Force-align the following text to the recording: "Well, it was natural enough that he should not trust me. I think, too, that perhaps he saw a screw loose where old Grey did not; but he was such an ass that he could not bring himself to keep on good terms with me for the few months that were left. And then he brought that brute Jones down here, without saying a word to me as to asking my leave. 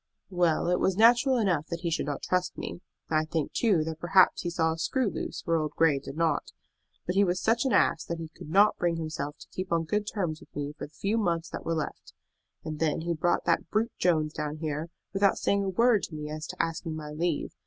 "Well, 0.31 0.67
it 0.67 0.79
was 0.79 0.97
natural 0.97 1.37
enough 1.37 1.67
that 1.67 1.81
he 1.81 1.91
should 1.91 2.07
not 2.07 2.23
trust 2.23 2.57
me. 2.57 2.81
I 3.11 3.23
think, 3.25 3.53
too, 3.53 3.83
that 3.83 3.99
perhaps 3.99 4.41
he 4.41 4.49
saw 4.49 4.73
a 4.73 4.77
screw 4.79 5.07
loose 5.07 5.43
where 5.45 5.57
old 5.59 5.73
Grey 5.73 5.99
did 5.99 6.17
not; 6.17 6.51
but 7.05 7.13
he 7.13 7.23
was 7.23 7.39
such 7.39 7.65
an 7.65 7.71
ass 7.71 8.03
that 8.05 8.17
he 8.17 8.29
could 8.35 8.49
not 8.49 8.79
bring 8.79 8.95
himself 8.95 9.37
to 9.37 9.47
keep 9.51 9.71
on 9.71 9.83
good 9.83 10.07
terms 10.11 10.39
with 10.39 10.55
me 10.55 10.73
for 10.75 10.87
the 10.87 10.93
few 10.93 11.19
months 11.19 11.49
that 11.49 11.65
were 11.65 11.75
left. 11.75 12.13
And 12.63 12.79
then 12.79 13.01
he 13.01 13.13
brought 13.13 13.45
that 13.45 13.69
brute 13.69 13.93
Jones 13.99 14.33
down 14.33 14.57
here, 14.57 14.89
without 15.13 15.37
saying 15.37 15.65
a 15.65 15.69
word 15.69 16.01
to 16.05 16.15
me 16.15 16.31
as 16.31 16.47
to 16.47 16.59
asking 16.59 16.95
my 16.95 17.11
leave. 17.11 17.53